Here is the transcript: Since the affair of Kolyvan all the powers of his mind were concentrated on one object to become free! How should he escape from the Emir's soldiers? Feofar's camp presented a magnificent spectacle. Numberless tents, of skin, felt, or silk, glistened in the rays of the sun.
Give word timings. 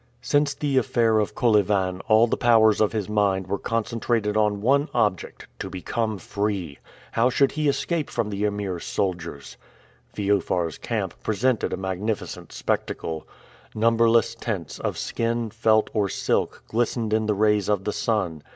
Since 0.23 0.55
the 0.55 0.77
affair 0.79 1.19
of 1.19 1.35
Kolyvan 1.35 2.01
all 2.07 2.25
the 2.25 2.35
powers 2.35 2.81
of 2.81 2.91
his 2.91 3.07
mind 3.07 3.45
were 3.45 3.59
concentrated 3.59 4.35
on 4.35 4.59
one 4.59 4.89
object 4.95 5.45
to 5.59 5.69
become 5.69 6.17
free! 6.17 6.79
How 7.11 7.29
should 7.29 7.51
he 7.51 7.69
escape 7.69 8.09
from 8.09 8.31
the 8.31 8.43
Emir's 8.45 8.83
soldiers? 8.83 9.57
Feofar's 10.11 10.79
camp 10.79 11.13
presented 11.21 11.71
a 11.71 11.77
magnificent 11.77 12.51
spectacle. 12.51 13.27
Numberless 13.75 14.33
tents, 14.33 14.79
of 14.79 14.97
skin, 14.97 15.51
felt, 15.51 15.91
or 15.93 16.09
silk, 16.09 16.63
glistened 16.67 17.13
in 17.13 17.27
the 17.27 17.35
rays 17.35 17.69
of 17.69 17.83
the 17.83 17.93
sun. 17.93 18.41